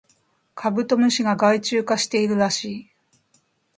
[0.55, 2.89] カブトムシが害虫化しているらしい